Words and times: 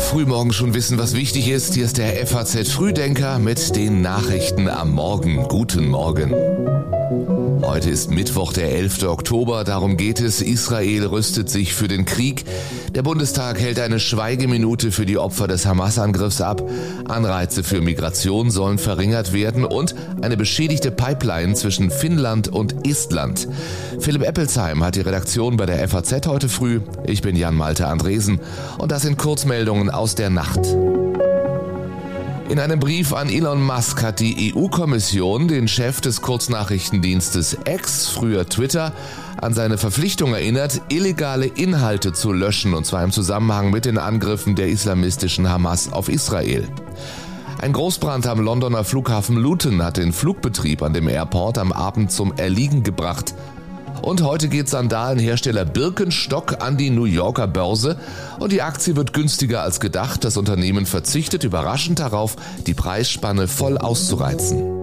Frühmorgen 0.00 0.52
schon 0.52 0.74
wissen, 0.74 0.98
was 0.98 1.14
wichtig 1.14 1.48
ist. 1.48 1.74
Hier 1.74 1.84
ist 1.84 1.98
der 1.98 2.26
FAZ 2.26 2.68
Frühdenker 2.68 3.38
mit 3.38 3.76
den 3.76 4.00
Nachrichten 4.00 4.68
am 4.68 4.90
Morgen. 4.90 5.44
Guten 5.46 5.86
Morgen. 5.86 6.32
Heute 7.08 7.90
ist 7.90 8.10
Mittwoch, 8.10 8.52
der 8.52 8.72
11. 8.72 9.04
Oktober. 9.04 9.62
Darum 9.62 9.96
geht 9.96 10.20
es. 10.20 10.42
Israel 10.42 11.06
rüstet 11.06 11.48
sich 11.48 11.72
für 11.72 11.86
den 11.86 12.04
Krieg. 12.04 12.44
Der 12.94 13.02
Bundestag 13.02 13.60
hält 13.60 13.78
eine 13.78 14.00
Schweigeminute 14.00 14.90
für 14.90 15.06
die 15.06 15.16
Opfer 15.16 15.46
des 15.46 15.66
Hamas-Angriffs 15.66 16.40
ab. 16.40 16.68
Anreize 17.06 17.62
für 17.62 17.80
Migration 17.80 18.50
sollen 18.50 18.78
verringert 18.78 19.32
werden 19.32 19.64
und 19.64 19.94
eine 20.20 20.36
beschädigte 20.36 20.90
Pipeline 20.90 21.54
zwischen 21.54 21.90
Finnland 21.90 22.48
und 22.48 22.86
Estland. 22.86 23.46
Philipp 24.00 24.22
Eppelsheim 24.22 24.82
hat 24.82 24.96
die 24.96 25.02
Redaktion 25.02 25.56
bei 25.56 25.66
der 25.66 25.86
FAZ 25.88 26.26
heute 26.26 26.48
früh. 26.48 26.80
Ich 27.06 27.22
bin 27.22 27.36
Jan 27.36 27.54
Malte 27.54 27.86
Andresen 27.86 28.40
und 28.78 28.90
das 28.90 29.02
sind 29.02 29.16
Kurzmeldungen 29.16 29.90
aus 29.90 30.16
der 30.16 30.30
Nacht. 30.30 30.66
In 32.48 32.60
einem 32.60 32.78
Brief 32.78 33.12
an 33.12 33.28
Elon 33.28 33.60
Musk 33.60 34.04
hat 34.04 34.20
die 34.20 34.54
EU-Kommission 34.54 35.48
den 35.48 35.66
Chef 35.66 36.00
des 36.00 36.22
Kurznachrichtendienstes 36.22 37.58
X, 37.68 38.08
früher 38.08 38.48
Twitter, 38.48 38.92
an 39.42 39.52
seine 39.52 39.78
Verpflichtung 39.78 40.32
erinnert, 40.32 40.80
illegale 40.88 41.46
Inhalte 41.46 42.12
zu 42.12 42.32
löschen, 42.32 42.72
und 42.74 42.86
zwar 42.86 43.02
im 43.02 43.10
Zusammenhang 43.10 43.72
mit 43.72 43.84
den 43.84 43.98
Angriffen 43.98 44.54
der 44.54 44.68
islamistischen 44.68 45.48
Hamas 45.48 45.92
auf 45.92 46.08
Israel. 46.08 46.68
Ein 47.60 47.72
Großbrand 47.72 48.28
am 48.28 48.38
Londoner 48.38 48.84
Flughafen 48.84 49.36
Luton 49.36 49.82
hat 49.82 49.96
den 49.96 50.12
Flugbetrieb 50.12 50.82
an 50.82 50.92
dem 50.92 51.08
Airport 51.08 51.58
am 51.58 51.72
Abend 51.72 52.12
zum 52.12 52.32
Erliegen 52.36 52.84
gebracht. 52.84 53.34
Und 54.02 54.22
heute 54.22 54.48
geht 54.48 54.68
Sandalenhersteller 54.68 55.64
Birkenstock 55.64 56.62
an 56.62 56.76
die 56.76 56.90
New 56.90 57.04
Yorker 57.04 57.46
Börse 57.46 57.96
und 58.38 58.52
die 58.52 58.62
Aktie 58.62 58.96
wird 58.96 59.12
günstiger 59.12 59.62
als 59.62 59.80
gedacht. 59.80 60.24
Das 60.24 60.36
Unternehmen 60.36 60.86
verzichtet 60.86 61.44
überraschend 61.44 61.98
darauf, 61.98 62.36
die 62.66 62.74
Preisspanne 62.74 63.48
voll 63.48 63.78
auszureizen. 63.78 64.75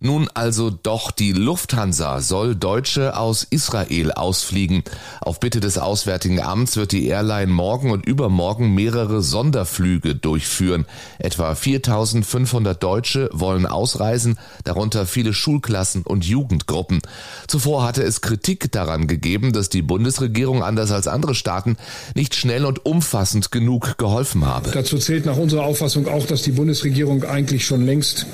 Nun 0.00 0.28
also 0.32 0.70
doch 0.70 1.10
die 1.10 1.32
Lufthansa 1.32 2.20
soll 2.20 2.54
Deutsche 2.54 3.16
aus 3.16 3.44
Israel 3.50 4.12
ausfliegen. 4.12 4.84
Auf 5.20 5.40
Bitte 5.40 5.58
des 5.58 5.76
Auswärtigen 5.76 6.40
Amts 6.40 6.76
wird 6.76 6.92
die 6.92 7.08
Airline 7.08 7.50
morgen 7.50 7.90
und 7.90 8.06
übermorgen 8.06 8.72
mehrere 8.76 9.22
Sonderflüge 9.22 10.14
durchführen. 10.14 10.86
Etwa 11.18 11.52
4500 11.52 12.80
Deutsche 12.80 13.28
wollen 13.32 13.66
ausreisen, 13.66 14.38
darunter 14.62 15.04
viele 15.04 15.34
Schulklassen 15.34 16.02
und 16.02 16.24
Jugendgruppen. 16.24 17.02
Zuvor 17.48 17.82
hatte 17.82 18.04
es 18.04 18.20
Kritik 18.20 18.70
daran 18.70 19.08
gegeben, 19.08 19.52
dass 19.52 19.68
die 19.68 19.82
Bundesregierung 19.82 20.62
anders 20.62 20.92
als 20.92 21.08
andere 21.08 21.34
Staaten 21.34 21.76
nicht 22.14 22.36
schnell 22.36 22.66
und 22.66 22.86
umfassend 22.86 23.50
genug 23.50 23.98
geholfen 23.98 24.46
habe. 24.46 24.70
Dazu 24.70 24.96
zählt 24.98 25.26
nach 25.26 25.38
unserer 25.38 25.64
Auffassung 25.64 26.06
auch, 26.06 26.24
dass 26.24 26.42
die 26.42 26.52
Bundesregierung 26.52 27.24
eigentlich 27.24 27.66
schon 27.66 27.84
längst 27.84 28.26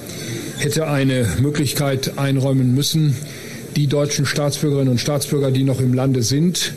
hätte 0.59 0.87
eine 0.89 1.27
Möglichkeit 1.41 2.19
einräumen 2.19 2.75
müssen, 2.75 3.17
die 3.77 3.87
deutschen 3.87 4.27
Staatsbürgerinnen 4.27 4.91
und 4.91 4.99
Staatsbürger, 4.99 5.51
die 5.51 5.65
noch 5.65 5.81
im 5.81 5.95
Lande 5.95 6.23
sind, 6.23 6.75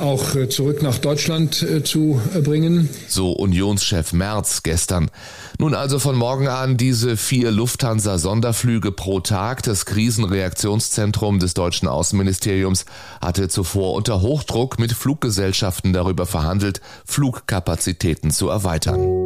auch 0.00 0.34
äh, 0.34 0.48
zurück 0.48 0.82
nach 0.82 0.98
Deutschland 0.98 1.62
äh, 1.62 1.84
zu 1.84 2.20
bringen. 2.42 2.88
So 3.06 3.32
Unionschef 3.32 4.12
Merz 4.12 4.62
gestern. 4.62 5.10
Nun 5.58 5.74
also 5.74 5.98
von 5.98 6.16
morgen 6.16 6.48
an 6.48 6.76
diese 6.76 7.16
vier 7.16 7.52
Lufthansa-Sonderflüge 7.52 8.90
pro 8.90 9.20
Tag. 9.20 9.62
Das 9.62 9.86
Krisenreaktionszentrum 9.86 11.38
des 11.38 11.54
deutschen 11.54 11.86
Außenministeriums 11.86 12.84
hatte 13.20 13.48
zuvor 13.48 13.94
unter 13.94 14.22
Hochdruck 14.22 14.78
mit 14.78 14.92
Fluggesellschaften 14.92 15.92
darüber 15.92 16.26
verhandelt, 16.26 16.80
Flugkapazitäten 17.04 18.30
zu 18.32 18.48
erweitern. 18.48 19.21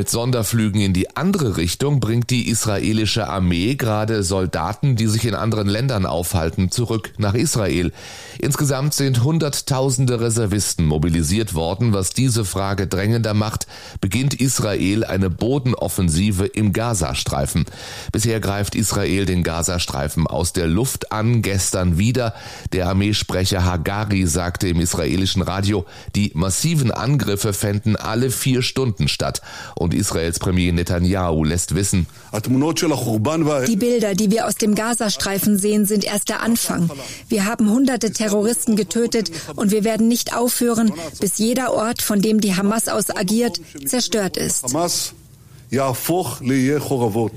Mit 0.00 0.08
Sonderflügen 0.08 0.80
in 0.80 0.94
die 0.94 1.14
andere 1.14 1.58
Richtung 1.58 2.00
bringt 2.00 2.30
die 2.30 2.48
israelische 2.48 3.28
Armee 3.28 3.74
gerade 3.74 4.22
Soldaten, 4.22 4.96
die 4.96 5.06
sich 5.08 5.26
in 5.26 5.34
anderen 5.34 5.68
Ländern 5.68 6.06
aufhalten, 6.06 6.70
zurück 6.70 7.12
nach 7.18 7.34
Israel. 7.34 7.92
Insgesamt 8.38 8.94
sind 8.94 9.22
Hunderttausende 9.22 10.18
Reservisten 10.18 10.86
mobilisiert 10.86 11.52
worden, 11.52 11.92
was 11.92 12.14
diese 12.14 12.46
Frage 12.46 12.86
drängender 12.86 13.34
macht, 13.34 13.66
beginnt 14.00 14.32
Israel 14.32 15.04
eine 15.04 15.28
Bodenoffensive 15.28 16.46
im 16.46 16.72
Gazastreifen. 16.72 17.66
Bisher 18.10 18.40
greift 18.40 18.74
Israel 18.74 19.26
den 19.26 19.42
Gazastreifen 19.42 20.26
aus 20.26 20.54
der 20.54 20.66
Luft 20.66 21.12
an, 21.12 21.42
gestern 21.42 21.98
wieder. 21.98 22.32
Der 22.72 22.88
Armeesprecher 22.88 23.66
Hagari 23.66 24.26
sagte 24.26 24.66
im 24.68 24.80
israelischen 24.80 25.42
Radio, 25.42 25.84
die 26.16 26.32
massiven 26.32 26.90
Angriffe 26.90 27.52
fänden 27.52 27.96
alle 27.96 28.30
vier 28.30 28.62
Stunden 28.62 29.06
statt 29.06 29.42
und 29.74 29.89
Israels 29.94 30.38
Premier 30.38 30.72
Netanyahu 30.72 31.44
lässt 31.44 31.74
wissen, 31.74 32.06
die 32.32 33.76
Bilder, 33.76 34.14
die 34.14 34.30
wir 34.30 34.46
aus 34.46 34.54
dem 34.54 34.74
Gazastreifen 34.74 35.58
sehen, 35.58 35.86
sind 35.86 36.04
erst 36.04 36.28
der 36.28 36.42
Anfang. 36.42 36.90
Wir 37.28 37.44
haben 37.44 37.70
hunderte 37.70 38.12
Terroristen 38.12 38.76
getötet 38.76 39.30
und 39.56 39.70
wir 39.70 39.84
werden 39.84 40.08
nicht 40.08 40.36
aufhören, 40.36 40.92
bis 41.20 41.38
jeder 41.38 41.72
Ort, 41.72 42.02
von 42.02 42.20
dem 42.22 42.40
die 42.40 42.56
Hamas 42.56 42.88
aus 42.88 43.10
agiert, 43.10 43.60
zerstört 43.84 44.36
ist. 44.36 44.64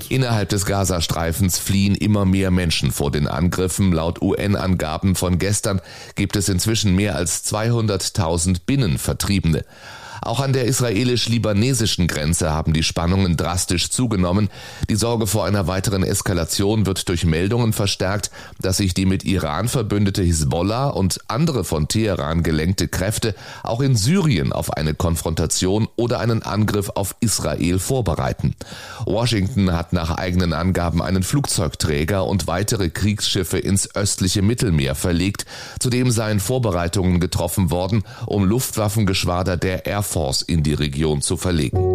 Innerhalb 0.08 0.48
des 0.48 0.66
Gazastreifens 0.66 1.58
fliehen 1.58 1.94
immer 1.94 2.24
mehr 2.24 2.50
Menschen 2.50 2.90
vor 2.90 3.12
den 3.12 3.28
Angriffen. 3.28 3.92
Laut 3.92 4.20
UN-Angaben 4.20 5.14
von 5.14 5.38
gestern 5.38 5.80
gibt 6.16 6.34
es 6.34 6.48
inzwischen 6.48 6.96
mehr 6.96 7.14
als 7.14 7.44
200.000 7.44 8.58
Binnenvertriebene. 8.66 9.64
Auch 10.20 10.40
an 10.40 10.52
der 10.52 10.64
israelisch-libanesischen 10.64 12.06
Grenze 12.06 12.50
haben 12.50 12.72
die 12.72 12.82
Spannungen 12.82 13.36
drastisch 13.36 13.90
zugenommen. 13.90 14.48
Die 14.88 14.96
Sorge 14.96 15.26
vor 15.26 15.44
einer 15.44 15.66
weiteren 15.66 16.02
Eskalation 16.02 16.86
wird 16.86 17.08
durch 17.08 17.24
Meldungen 17.24 17.72
verstärkt, 17.72 18.30
dass 18.60 18.78
sich 18.78 18.94
die 18.94 19.06
mit 19.06 19.24
Iran 19.24 19.68
verbündete 19.68 20.22
Hisbollah 20.22 20.88
und 20.88 21.20
andere 21.28 21.64
von 21.64 21.88
Teheran 21.88 22.42
gelenkte 22.42 22.88
Kräfte 22.88 23.34
auch 23.62 23.80
in 23.80 23.96
Syrien 23.96 24.52
auf 24.52 24.72
eine 24.72 24.94
Konfrontation 24.94 25.88
oder 25.96 26.20
einen 26.20 26.42
Angriff 26.42 26.90
auf 26.94 27.16
Israel 27.20 27.78
vorbereiten. 27.78 28.54
Washington 29.04 29.72
hat 29.72 29.92
nach 29.92 30.10
eigenen 30.10 30.52
Angaben 30.52 31.02
einen 31.02 31.22
Flugzeugträger 31.22 32.24
und 32.26 32.46
weitere 32.46 32.90
Kriegsschiffe 32.90 33.58
ins 33.58 33.94
östliche 33.94 34.42
Mittelmeer 34.42 34.94
verlegt. 34.94 35.44
Zudem 35.80 36.10
seien 36.10 36.40
Vorbereitungen 36.40 37.20
getroffen 37.20 37.70
worden, 37.70 38.04
um 38.26 38.44
Luftwaffengeschwader 38.44 39.56
der 39.56 39.86
Air 39.86 40.03
Force 40.04 40.42
in 40.42 40.62
die 40.62 40.74
Region 40.74 41.20
zu 41.20 41.36
verlegen. 41.36 41.93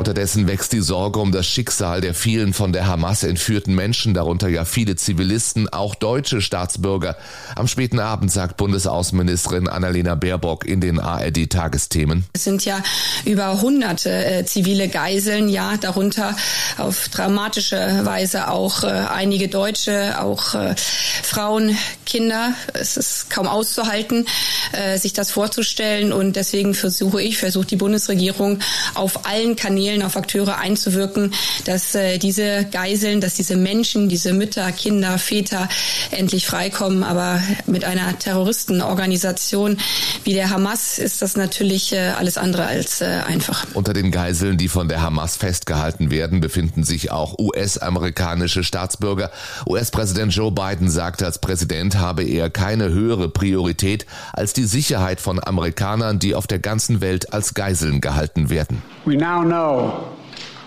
Unterdessen 0.00 0.48
wächst 0.48 0.72
die 0.72 0.80
Sorge 0.80 1.18
um 1.18 1.30
das 1.30 1.46
Schicksal 1.46 2.00
der 2.00 2.14
vielen 2.14 2.54
von 2.54 2.72
der 2.72 2.86
Hamas 2.86 3.22
entführten 3.22 3.74
Menschen, 3.74 4.14
darunter 4.14 4.48
ja 4.48 4.64
viele 4.64 4.96
Zivilisten, 4.96 5.68
auch 5.68 5.94
deutsche 5.94 6.40
Staatsbürger. 6.40 7.18
Am 7.54 7.68
späten 7.68 7.98
Abend 7.98 8.32
sagt 8.32 8.56
Bundesaußenministerin 8.56 9.68
Annalena 9.68 10.14
Baerbock 10.14 10.64
in 10.64 10.80
den 10.80 10.98
ARD-Tagesthemen. 10.98 12.24
Es 12.32 12.44
sind 12.44 12.64
ja 12.64 12.82
über 13.26 13.60
hunderte 13.60 14.08
äh, 14.08 14.46
zivile 14.46 14.88
Geiseln, 14.88 15.50
ja, 15.50 15.76
darunter 15.76 16.34
auf 16.78 17.10
dramatische 17.10 18.00
Weise 18.04 18.48
auch 18.48 18.84
äh, 18.84 18.86
einige 18.86 19.48
Deutsche, 19.48 20.18
auch 20.18 20.54
äh, 20.54 20.76
Frauen, 21.22 21.76
Kinder. 22.06 22.54
Es 22.72 22.96
ist 22.96 23.28
kaum 23.28 23.46
auszuhalten, 23.46 24.24
äh, 24.72 24.96
sich 24.96 25.12
das 25.12 25.30
vorzustellen 25.30 26.14
und 26.14 26.36
deswegen 26.36 26.72
versuche 26.72 27.20
ich, 27.20 27.36
versucht 27.36 27.70
die 27.70 27.76
Bundesregierung 27.76 28.60
auf 28.94 29.26
allen 29.26 29.56
Kanälen 29.56 29.89
Kanälen 29.90 30.06
auf 30.06 30.16
Akteure 30.16 30.58
einzuwirken, 30.58 31.34
dass 31.64 31.96
äh, 31.96 32.18
diese 32.18 32.64
Geiseln, 32.70 33.20
dass 33.20 33.34
diese 33.34 33.56
Menschen, 33.56 34.08
diese 34.08 34.32
Mütter, 34.32 34.70
Kinder, 34.70 35.18
Väter 35.18 35.68
endlich 36.12 36.46
freikommen. 36.46 37.02
Aber 37.02 37.42
mit 37.66 37.84
einer 37.84 38.16
Terroristenorganisation 38.16 39.78
wie 40.22 40.34
der 40.34 40.50
Hamas 40.50 40.98
ist 40.98 41.22
das 41.22 41.36
natürlich 41.36 41.92
äh, 41.92 42.10
alles 42.16 42.38
andere 42.38 42.66
als 42.66 43.00
äh, 43.00 43.06
einfach. 43.26 43.66
Unter 43.74 43.92
den 43.92 44.12
Geiseln, 44.12 44.58
die 44.58 44.68
von 44.68 44.88
der 44.88 45.02
Hamas 45.02 45.36
festgehalten 45.36 46.12
werden, 46.12 46.40
befinden 46.40 46.84
sich 46.84 47.10
auch 47.10 47.36
US-amerikanische 47.38 48.62
Staatsbürger. 48.62 49.30
US-Präsident 49.66 50.32
Joe 50.32 50.52
Biden 50.52 50.88
sagte, 50.88 51.26
als 51.26 51.40
Präsident 51.40 51.98
habe 51.98 52.22
er 52.22 52.48
keine 52.48 52.90
höhere 52.90 53.28
Priorität 53.28 54.06
als 54.32 54.52
die 54.52 54.64
Sicherheit 54.64 55.20
von 55.20 55.42
Amerikanern, 55.42 56.20
die 56.20 56.36
auf 56.36 56.46
der 56.46 56.60
ganzen 56.60 57.00
Welt 57.00 57.32
als 57.32 57.54
Geiseln 57.54 58.00
gehalten 58.00 58.50
werden. 58.50 58.82
We 59.06 59.16
now 59.16 59.42
know 59.42 59.79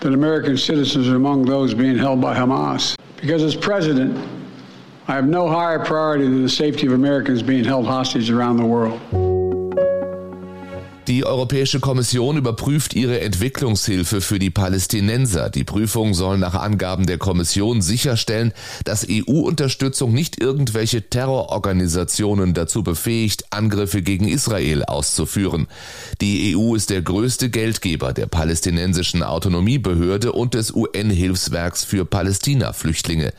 that 0.00 0.12
American 0.12 0.56
citizens 0.56 1.08
are 1.08 1.16
among 1.16 1.44
those 1.44 1.74
being 1.74 1.96
held 1.96 2.20
by 2.20 2.34
Hamas. 2.36 2.96
Because 3.20 3.42
as 3.42 3.56
president, 3.56 4.16
I 5.08 5.12
have 5.14 5.26
no 5.26 5.48
higher 5.48 5.84
priority 5.84 6.24
than 6.24 6.42
the 6.42 6.48
safety 6.48 6.86
of 6.86 6.92
Americans 6.92 7.42
being 7.42 7.64
held 7.64 7.86
hostage 7.86 8.30
around 8.30 8.56
the 8.56 8.66
world. 8.66 9.00
Die 11.06 11.26
Europäische 11.26 11.80
Kommission 11.80 12.38
überprüft 12.38 12.94
ihre 12.94 13.20
Entwicklungshilfe 13.20 14.22
für 14.22 14.38
die 14.38 14.48
Palästinenser. 14.48 15.50
Die 15.50 15.64
Prüfung 15.64 16.14
soll 16.14 16.38
nach 16.38 16.54
Angaben 16.54 17.04
der 17.04 17.18
Kommission 17.18 17.82
sicherstellen, 17.82 18.54
dass 18.86 19.06
EU-Unterstützung 19.10 20.14
nicht 20.14 20.40
irgendwelche 20.40 21.02
Terrororganisationen 21.02 22.54
dazu 22.54 22.82
befähigt, 22.82 23.44
Angriffe 23.50 24.00
gegen 24.00 24.26
Israel 24.26 24.82
auszuführen. 24.84 25.66
Die 26.22 26.56
EU 26.56 26.74
ist 26.74 26.88
der 26.88 27.02
größte 27.02 27.50
Geldgeber 27.50 28.14
der 28.14 28.26
palästinensischen 28.26 29.22
Autonomiebehörde 29.22 30.32
und 30.32 30.54
des 30.54 30.74
UN-Hilfswerks 30.74 31.84
für 31.84 32.06
Palästina-Flüchtlinge. 32.06 33.34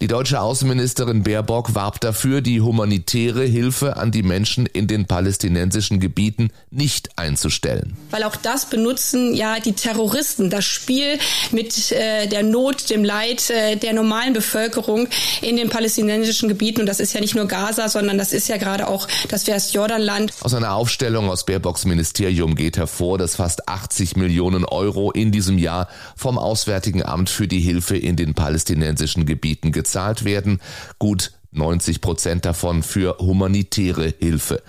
Die 0.00 0.06
deutsche 0.06 0.40
Außenministerin 0.40 1.22
Baerbock 1.22 1.74
warb 1.74 2.00
dafür, 2.00 2.40
die 2.40 2.60
humanitäre 2.60 3.44
Hilfe 3.44 3.96
an 3.96 4.10
die 4.10 4.22
Menschen 4.22 4.66
in 4.66 4.86
den 4.86 5.06
palästinensischen 5.06 6.00
Gebieten 6.00 6.50
nicht 6.70 7.10
einzustellen. 7.16 7.96
Weil 8.10 8.24
auch 8.24 8.36
das 8.36 8.66
benutzen 8.66 9.34
ja 9.34 9.60
die 9.60 9.72
Terroristen, 9.72 10.48
das 10.48 10.64
Spiel 10.64 11.18
mit 11.50 11.92
äh, 11.92 12.26
der 12.28 12.42
Not, 12.42 12.88
dem 12.90 13.04
Leid 13.04 13.50
äh, 13.50 13.76
der 13.76 13.92
normalen 13.92 14.32
Bevölkerung 14.32 15.08
in 15.42 15.56
den 15.56 15.68
palästinensischen 15.68 16.48
Gebieten. 16.48 16.80
Und 16.80 16.86
das 16.86 17.00
ist 17.00 17.12
ja 17.12 17.20
nicht 17.20 17.34
nur 17.34 17.46
Gaza, 17.46 17.88
sondern 17.88 18.16
das 18.16 18.32
ist 18.32 18.48
ja 18.48 18.56
gerade 18.56 18.88
auch 18.88 19.06
das 19.28 19.46
Westjordanland. 19.46 20.32
Aus 20.40 20.54
einer 20.54 20.74
Aufstellung 20.74 21.28
aus 21.28 21.44
Baerbocks 21.44 21.84
Ministerium 21.84 22.54
geht 22.54 22.76
hervor, 22.76 23.18
dass 23.18 23.36
fast 23.36 23.68
80 23.68 24.16
Millionen 24.16 24.64
Euro 24.64 25.10
in 25.10 25.32
diesem 25.32 25.58
Jahr 25.58 25.88
vom 26.16 26.38
Auswärtigen 26.38 27.04
Amt 27.04 27.30
für 27.30 27.48
die 27.48 27.60
Hilfe 27.60 27.96
in 27.96 28.16
den 28.16 28.34
palästinensischen 28.34 29.26
Gebieten 29.26 29.72
gezahlt 29.80 30.24
werden. 30.26 30.60
Gut 30.98 31.32
90 31.52 32.00
Prozent 32.00 32.44
davon 32.44 32.82
für 32.82 33.16
humanitäre 33.18 34.14
Hilfe. 34.18 34.62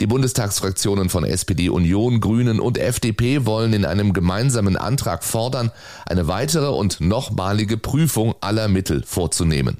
Die 0.00 0.06
Bundestagsfraktionen 0.06 1.08
von 1.08 1.24
SPD, 1.24 1.70
Union, 1.70 2.20
Grünen 2.20 2.60
und 2.60 2.76
FDP 2.76 3.46
wollen 3.46 3.72
in 3.72 3.84
einem 3.84 4.12
gemeinsamen 4.12 4.76
Antrag 4.76 5.24
fordern, 5.24 5.70
eine 6.04 6.28
weitere 6.28 6.68
und 6.68 7.00
nochmalige 7.00 7.78
Prüfung 7.78 8.34
aller 8.40 8.68
Mittel 8.68 9.02
vorzunehmen. 9.06 9.78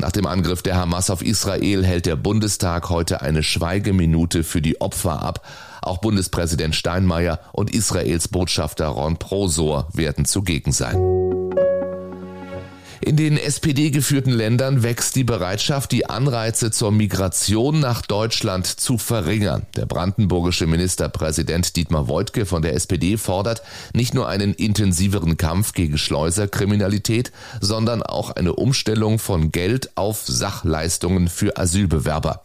Nach 0.00 0.12
dem 0.12 0.26
Angriff 0.26 0.62
der 0.62 0.76
Hamas 0.76 1.10
auf 1.10 1.22
Israel 1.22 1.84
hält 1.84 2.06
der 2.06 2.16
Bundestag 2.16 2.90
heute 2.90 3.22
eine 3.22 3.42
Schweigeminute 3.42 4.44
für 4.44 4.60
die 4.60 4.80
Opfer 4.80 5.22
ab. 5.22 5.46
Auch 5.80 5.98
Bundespräsident 5.98 6.74
Steinmeier 6.74 7.40
und 7.52 7.74
Israels 7.74 8.28
Botschafter 8.28 8.88
Ron 8.88 9.16
Prosor 9.16 9.88
werden 9.94 10.26
zugegen 10.26 10.72
sein. 10.72 11.17
In 13.00 13.16
den 13.16 13.38
SPD-geführten 13.38 14.32
Ländern 14.32 14.82
wächst 14.82 15.14
die 15.14 15.22
Bereitschaft, 15.22 15.92
die 15.92 16.06
Anreize 16.06 16.72
zur 16.72 16.90
Migration 16.90 17.78
nach 17.78 18.02
Deutschland 18.02 18.66
zu 18.66 18.98
verringern. 18.98 19.66
Der 19.76 19.86
brandenburgische 19.86 20.66
Ministerpräsident 20.66 21.76
Dietmar 21.76 22.08
Woidke 22.08 22.44
von 22.44 22.62
der 22.62 22.74
SPD 22.74 23.16
fordert 23.16 23.62
nicht 23.94 24.14
nur 24.14 24.28
einen 24.28 24.52
intensiveren 24.52 25.36
Kampf 25.36 25.74
gegen 25.74 25.96
Schleuserkriminalität, 25.96 27.30
sondern 27.60 28.02
auch 28.02 28.30
eine 28.30 28.54
Umstellung 28.54 29.20
von 29.20 29.52
Geld 29.52 29.96
auf 29.96 30.24
Sachleistungen 30.26 31.28
für 31.28 31.56
Asylbewerber. 31.56 32.42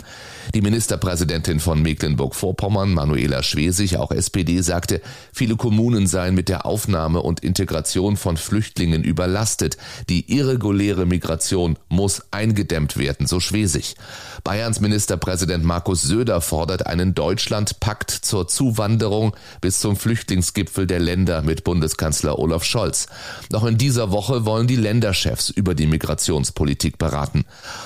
Die 0.54 0.62
Ministerpräsidentin 0.62 1.60
von 1.60 1.82
Mecklenburg-Vorpommern, 1.82 2.94
Manuela 2.94 3.42
Schwesig, 3.42 3.98
auch 3.98 4.12
SPD, 4.12 4.62
sagte, 4.62 5.02
viele 5.32 5.56
Kommunen 5.56 6.06
seien 6.06 6.36
mit 6.36 6.50
der 6.50 6.66
Aufnahme 6.66 7.22
und 7.22 7.40
Integration 7.40 8.18
von 8.18 8.38
Flüchtlingen 8.38 9.04
überlastet. 9.04 9.78
Die 10.10 10.30
irreguläre 10.44 11.06
Migration 11.06 11.78
muss 11.88 12.24
eingedämmt 12.32 12.98
werden, 12.98 13.28
so 13.28 13.40
Schwesig. 13.40 13.96
Bayerns 14.44 14.82
Ministerpräsident 14.82 15.64
Markus 15.64 16.02
Söder 16.02 16.42
fordert 16.42 16.86
einen 16.86 17.16
Deutschlandpakt 17.16 18.12
zur 18.12 18.48
Zuwanderung 18.50 19.34
bis 19.62 19.80
zum 19.80 19.96
Flüchtlingsgipfel 19.96 20.86
der 20.86 21.00
Länder 21.00 21.44
mit 21.44 21.64
Bundeskanzler 21.64 22.38
Olaf 22.40 22.66
Scholz. 22.66 23.08
Noch 23.52 23.66
in 23.66 23.78
dieser 23.78 24.12
Woche 24.12 24.46
wollen 24.46 24.68
die 24.68 24.76
Länderchefs 24.76 25.50
über 25.50 25.76
die 25.76 25.88
Migrationspolitik 25.88 26.98
beraten. 26.98 27.46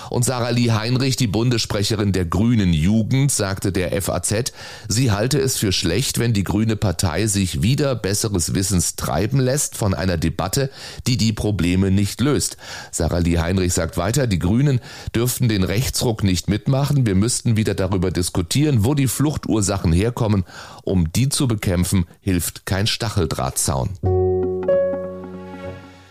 Und 0.09 0.25
Sarah 0.25 0.50
Lee 0.50 0.71
Heinrich, 0.71 1.15
die 1.15 1.27
Bundessprecherin 1.27 2.12
der 2.12 2.25
Grünen 2.25 2.74
Jugend, 2.74 3.31
sagte 3.31 3.71
der 3.71 4.01
FAZ, 4.01 4.51
sie 4.88 5.12
halte 5.12 5.39
es 5.39 5.57
für 5.57 5.71
schlecht, 5.71 6.18
wenn 6.18 6.33
die 6.33 6.44
Grüne 6.44 6.75
Partei 6.75 7.27
sich 7.27 7.62
wieder 7.62 7.94
besseres 7.94 8.56
Wissens 8.56 8.95
treiben 8.95 9.39
lässt 9.39 9.77
von 9.77 9.94
einer 9.94 10.18
Debatte, 10.18 10.71
die 11.06 11.18
die 11.18 11.33
Probleme 11.33 11.92
nicht 11.92 12.19
löst. 12.19 12.46
Sarah 12.91 13.17
Lee 13.17 13.39
Heinrich 13.39 13.73
sagt 13.73 13.97
weiter, 13.97 14.27
die 14.27 14.39
Grünen 14.39 14.79
dürften 15.13 15.49
den 15.49 15.63
Rechtsruck 15.63 16.23
nicht 16.23 16.47
mitmachen. 16.47 17.05
Wir 17.05 17.15
müssten 17.15 17.57
wieder 17.57 17.73
darüber 17.73 18.11
diskutieren, 18.11 18.85
wo 18.85 18.94
die 18.94 19.07
Fluchtursachen 19.07 19.91
herkommen. 19.91 20.45
Um 20.83 21.11
die 21.11 21.27
zu 21.27 21.47
bekämpfen, 21.47 22.05
hilft 22.21 22.65
kein 22.65 22.88
Stacheldrahtzaun. 22.88 24.16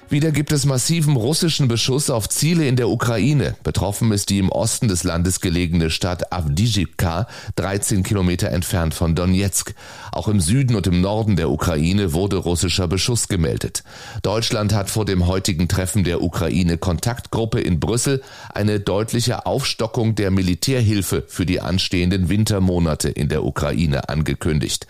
Wieder 0.09 0.31
gibt 0.31 0.53
es 0.53 0.67
massiven 0.67 1.17
russischen 1.17 1.67
Beschuss 1.67 2.11
auf 2.11 2.29
Ziele 2.29 2.69
in 2.69 2.77
der 2.77 2.89
Ukraine. 2.89 3.57
Betroffen 3.65 4.13
ist 4.13 4.31
die 4.31 4.39
im 4.39 4.53
Osten 4.53 4.87
des 4.87 5.03
Landes 5.03 5.41
gelegene 5.41 5.91
Stadt 5.91 6.33
Avdijivka, 6.33 7.27
13 7.57 8.05
Kilometer 8.05 8.51
entfernt 8.51 8.95
von 8.95 9.17
Donetsk. 9.17 9.75
Auch 10.13 10.29
im 10.29 10.41
Süden 10.41 10.77
und 10.77 10.87
im 10.87 11.01
Norden 11.01 11.35
der 11.35 11.51
Ukraine 11.51 12.13
wurde 12.13 12.37
russischer 12.37 12.87
Beschuss 12.87 13.27
gemeldet. 13.27 13.83
Deutschland 14.23 14.73
hat 14.73 14.91
vor 14.91 15.07
dem 15.07 15.27
heutigen 15.27 15.67
Treffen 15.67 16.05
der 16.05 16.23
Ukraine-Kontaktgruppe 16.23 17.61
in 17.61 17.81
Brüssel 17.81 18.23
eine 18.55 18.79
deutliche 18.79 19.45
Aufstockung 19.45 20.15
der 20.15 20.31
Militärhilfe 20.31 21.25
für 21.27 21.47
die 21.47 21.61
anstehenden 21.61 22.29
Wintermonate 22.29 23.09
in 23.09 23.29
der 23.29 23.43
Ukraine 23.43 24.09
angekündigt. 24.09 24.87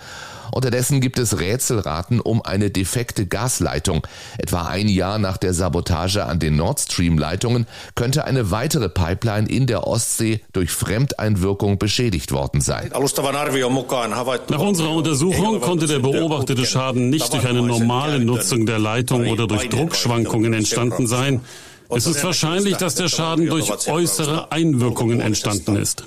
Unterdessen 0.52 1.00
gibt 1.00 1.18
es 1.18 1.38
Rätselraten 1.38 2.20
um 2.20 2.42
eine 2.42 2.70
defekte 2.70 3.26
Gasleitung. 3.26 4.06
Etwa 4.38 4.66
ein 4.66 4.88
Jahr 4.88 5.18
nach 5.18 5.36
der 5.36 5.54
Sabotage 5.54 6.24
an 6.24 6.38
den 6.38 6.56
Nord 6.56 6.80
Stream 6.80 7.18
Leitungen 7.18 7.66
könnte 7.94 8.24
eine 8.24 8.50
weitere 8.50 8.88
Pipeline 8.88 9.48
in 9.48 9.66
der 9.66 9.86
Ostsee 9.86 10.40
durch 10.52 10.70
Fremdeinwirkung 10.70 11.78
beschädigt 11.78 12.32
worden 12.32 12.60
sein. 12.60 12.90
Nach 12.92 14.60
unserer 14.60 14.90
Untersuchung 14.90 15.60
konnte 15.60 15.86
der 15.86 15.98
beobachtete 15.98 16.66
Schaden 16.66 17.10
nicht 17.10 17.32
durch 17.32 17.46
eine 17.46 17.62
normale 17.62 18.18
Nutzung 18.20 18.66
der 18.66 18.78
Leitung 18.78 19.28
oder 19.28 19.46
durch 19.46 19.68
Druckschwankungen 19.68 20.52
entstanden 20.52 21.06
sein. 21.06 21.40
Es 21.88 22.06
ist 22.06 22.22
wahrscheinlich, 22.24 22.76
dass 22.76 22.94
der 22.94 23.08
Schaden 23.08 23.46
durch 23.46 23.70
äußere 23.88 24.50
Einwirkungen 24.50 25.20
entstanden 25.20 25.76
ist, 25.76 26.04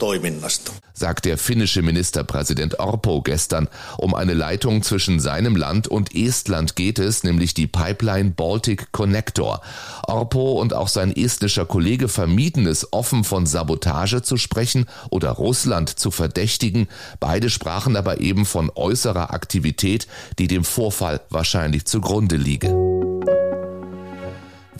sagt 0.93 1.25
der 1.25 1.37
finnische 1.37 1.81
Ministerpräsident 1.81 2.79
Orpo 2.79 3.21
gestern. 3.21 3.69
Um 3.97 4.13
eine 4.13 4.33
Leitung 4.33 4.83
zwischen 4.83 5.19
seinem 5.19 5.55
Land 5.55 5.87
und 5.87 6.13
Estland 6.13 6.75
geht 6.75 6.99
es, 6.99 7.23
nämlich 7.23 7.53
die 7.53 7.67
Pipeline 7.67 8.31
Baltic 8.31 8.91
Connector. 8.91 9.61
Orpo 10.05 10.59
und 10.59 10.73
auch 10.73 10.89
sein 10.89 11.15
estnischer 11.15 11.65
Kollege 11.65 12.09
vermieden 12.09 12.67
es, 12.67 12.91
offen 12.91 13.23
von 13.23 13.45
Sabotage 13.45 14.21
zu 14.21 14.37
sprechen 14.37 14.85
oder 15.09 15.31
Russland 15.31 15.89
zu 15.89 16.11
verdächtigen. 16.11 16.87
Beide 17.19 17.49
sprachen 17.49 17.95
aber 17.95 18.19
eben 18.19 18.45
von 18.45 18.69
äußerer 18.73 19.33
Aktivität, 19.33 20.07
die 20.37 20.47
dem 20.47 20.65
Vorfall 20.65 21.21
wahrscheinlich 21.29 21.85
zugrunde 21.85 22.35
liege. 22.35 22.88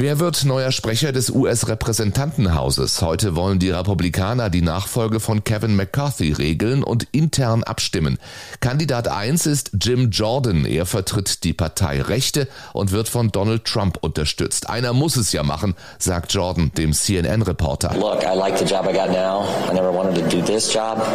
Wer 0.01 0.17
wird 0.21 0.45
neuer 0.45 0.71
Sprecher 0.71 1.11
des 1.11 1.29
US-Repräsentantenhauses? 1.29 3.01
Heute 3.01 3.35
wollen 3.35 3.59
die 3.59 3.69
Republikaner 3.69 4.49
die 4.49 4.61
Nachfolge 4.61 5.19
von 5.19 5.43
Kevin 5.43 5.75
McCarthy 5.75 6.31
regeln 6.31 6.85
und 6.85 7.07
intern 7.11 7.63
abstimmen. 7.63 8.17
Kandidat 8.61 9.09
1 9.09 9.45
ist 9.45 9.71
Jim 9.73 10.09
Jordan. 10.09 10.63
Er 10.63 10.85
vertritt 10.85 11.43
die 11.43 11.51
Partei 11.51 12.01
Rechte 12.01 12.47
und 12.71 12.93
wird 12.93 13.09
von 13.09 13.33
Donald 13.33 13.65
Trump 13.65 13.97
unterstützt. 13.99 14.69
Einer 14.69 14.93
muss 14.93 15.17
es 15.17 15.33
ja 15.33 15.43
machen, 15.43 15.75
sagt 15.97 16.31
Jordan 16.33 16.71
dem 16.77 16.93
CNN-Reporter. 16.93 17.93
Look, 17.95 18.23
I 18.23 18.37
like 18.37 18.57
the 18.57 18.63
job 18.63 18.87
I 18.89 18.93
got 18.93 19.09
now. 19.09 19.43
I 19.69 19.73
never 19.73 19.91
wanted 19.93 20.15
to 20.15 20.29
do 20.33 20.41
this 20.41 20.73
job, 20.73 21.05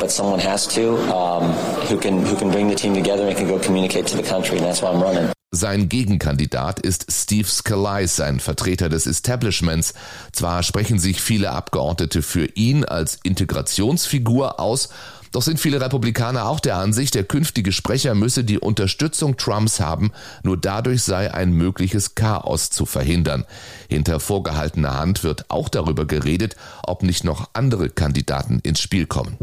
but 0.00 0.10
someone 0.10 0.40
has 0.44 0.66
to, 0.66 0.96
um, 1.14 1.54
who 1.88 1.96
can 1.96 2.26
who 2.26 2.34
can 2.34 2.50
bring 2.50 2.68
the 2.68 2.74
team 2.74 2.92
together 2.92 3.24
and 3.28 3.36
can 3.36 3.46
go 3.46 3.60
communicate 3.60 4.08
to 4.08 4.16
the 4.16 4.28
country, 4.28 4.56
and 4.58 4.66
that's 4.66 4.82
why 4.82 4.90
I'm 4.90 5.00
running. 5.00 5.32
Sein 5.54 5.90
Gegenkandidat 5.90 6.80
ist 6.80 7.12
Steve 7.12 7.46
Scalise, 7.46 8.24
ein 8.24 8.40
Vertreter 8.40 8.88
des 8.88 9.06
Establishments. 9.06 9.92
Zwar 10.32 10.62
sprechen 10.62 10.98
sich 10.98 11.20
viele 11.20 11.50
Abgeordnete 11.50 12.22
für 12.22 12.46
ihn 12.54 12.86
als 12.86 13.18
Integrationsfigur 13.22 14.58
aus, 14.58 14.88
doch 15.30 15.42
sind 15.42 15.60
viele 15.60 15.78
Republikaner 15.80 16.46
auch 16.46 16.58
der 16.58 16.76
Ansicht, 16.76 17.14
der 17.14 17.24
künftige 17.24 17.72
Sprecher 17.72 18.14
müsse 18.14 18.44
die 18.44 18.58
Unterstützung 18.58 19.36
Trumps 19.36 19.78
haben, 19.78 20.10
nur 20.42 20.56
dadurch 20.56 21.02
sei 21.02 21.32
ein 21.32 21.52
mögliches 21.52 22.14
Chaos 22.14 22.70
zu 22.70 22.86
verhindern. 22.86 23.44
Hinter 23.90 24.20
vorgehaltener 24.20 24.98
Hand 24.98 25.22
wird 25.22 25.50
auch 25.50 25.68
darüber 25.68 26.06
geredet, 26.06 26.56
ob 26.82 27.02
nicht 27.02 27.24
noch 27.24 27.50
andere 27.52 27.90
Kandidaten 27.90 28.58
ins 28.60 28.80
Spiel 28.80 29.04
kommen. 29.04 29.36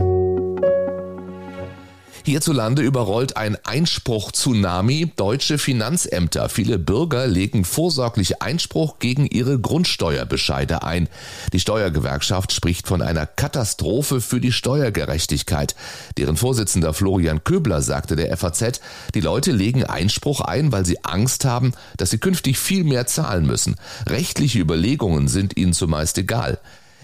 Hierzulande 2.26 2.82
überrollt 2.82 3.38
ein 3.38 3.58
Einspruch-Tsunami 3.64 5.12
deutsche 5.16 5.58
Finanzämter. 5.58 6.50
Viele 6.50 6.78
Bürger 6.78 7.28
legen 7.28 7.64
vorsorglich 7.64 8.42
Einspruch 8.42 9.00
gegen 9.00 9.26
ihre 9.26 9.60
Grundsteuerbescheide 9.60 10.84
ein. 10.84 11.08
Die 11.54 11.60
Steuergewerkschaft 11.60 12.52
spricht 12.52 12.88
von 12.88 13.02
einer 13.02 13.26
Katastrophe 13.26 14.22
für 14.22 14.42
die 14.42 14.52
Steuergerechtigkeit. 14.52 15.76
Deren 16.18 16.38
Vorsitzender 16.38 16.94
Florian 16.94 17.44
Köbler 17.44 17.82
sagte 17.82 18.16
der 18.16 18.36
FAZ, 18.36 18.82
die 19.16 19.22
Leute 19.22 19.52
legen 19.52 19.84
Einspruch 19.84 20.42
ein, 20.42 20.72
weil 20.72 20.86
sie 20.86 21.04
Angst 21.04 21.46
haben, 21.46 21.74
dass 21.98 22.10
sie 22.10 22.18
künftig 22.18 22.60
viel 22.60 22.84
mehr 22.84 23.08
zahlen 23.08 23.46
müssen. 23.46 23.76
Rechtliche 24.08 24.60
Überlegungen 24.60 25.28
sind 25.28 25.58
ihnen 25.58 25.74
zumeist 25.74 26.18
egal. 26.18 26.60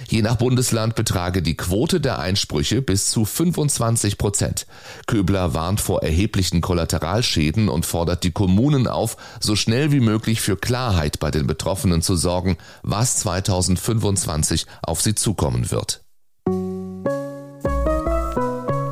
Je 0.07 0.21
nach 0.21 0.35
Bundesland 0.35 0.95
betrage 0.95 1.41
die 1.41 1.57
Quote 1.57 1.99
der 1.99 2.19
Einsprüche 2.19 2.81
bis 2.81 3.09
zu 3.09 3.25
25 3.25 4.17
Prozent. 4.17 4.67
Köbler 5.07 5.53
warnt 5.53 5.81
vor 5.81 6.03
erheblichen 6.03 6.61
Kollateralschäden 6.61 7.69
und 7.69 7.85
fordert 7.85 8.23
die 8.23 8.31
Kommunen 8.31 8.87
auf, 8.87 9.17
so 9.39 9.55
schnell 9.55 9.91
wie 9.91 9.99
möglich 9.99 10.41
für 10.41 10.57
Klarheit 10.57 11.19
bei 11.19 11.31
den 11.31 11.47
Betroffenen 11.47 12.01
zu 12.01 12.15
sorgen, 12.15 12.57
was 12.83 13.17
2025 13.17 14.65
auf 14.83 15.01
sie 15.01 15.15
zukommen 15.15 15.71
wird. 15.71 16.04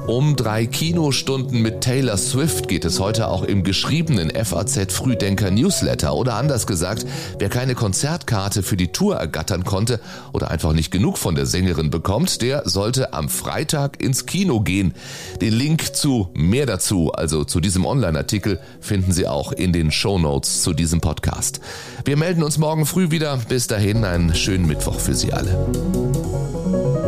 Um 0.08 0.36
drei 0.36 0.66
Kinostunden 0.66 1.62
mit 1.62 1.80
Taylor 1.80 2.18
Swift 2.18 2.68
geht 2.68 2.84
es 2.84 3.00
heute 3.00 3.30
auch 3.30 3.44
im 3.44 3.64
geschriebenen 3.64 4.32
FAZ 4.32 4.92
Frühdenker 4.92 5.50
Newsletter. 5.50 6.14
Oder 6.14 6.36
anders 6.36 6.68
gesagt, 6.68 7.06
wer 7.40 7.48
keine 7.48 7.74
Konzertkarte 7.74 8.64
für 8.64 8.76
die 8.76 8.92
Tour 8.92 9.16
ergattern 9.16 9.64
konnte 9.64 10.02
oder 10.34 10.52
einfach 10.52 10.74
nicht 10.74 10.92
genug 10.92 11.18
von 11.18 11.36
der 11.36 11.46
Sängerin 11.46 11.90
bekommt, 11.90 12.42
der 12.42 12.68
sollte 12.68 13.14
am 13.14 13.30
Freitag 13.30 14.04
ins 14.04 14.26
Kino 14.26 14.60
gehen. 14.60 14.94
Den 15.40 15.54
Link 15.54 15.96
zu 15.96 16.28
mehr 16.34 16.66
dazu, 16.66 17.14
also 17.14 17.46
zu 17.46 17.62
diesem 17.62 17.86
Online-Artikel, 17.86 18.60
finden 18.82 19.14
Sie 19.14 19.26
auch 19.26 19.54
in 19.54 19.72
den 19.72 19.90
Show 19.90 20.20
Notes 20.20 20.64
zu 20.64 20.74
diesem 20.74 21.00
Podcast. 21.00 21.62
Wir 22.04 22.18
melden 22.18 22.44
uns 22.44 22.58
morgen 22.58 22.86
früh 22.86 23.10
wieder. 23.12 23.40
Bis 23.48 23.68
dahin 23.68 24.04
einen 24.04 24.36
schönen 24.36 24.68
Mittwoch 24.68 25.00
für 25.00 25.16
Sie 25.16 25.32
alle. 25.32 27.03